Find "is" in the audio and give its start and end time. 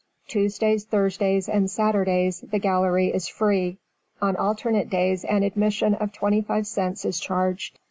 3.13-3.27, 7.05-7.19